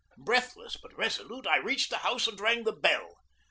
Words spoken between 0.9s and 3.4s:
resolute I reached the house and rang the bell.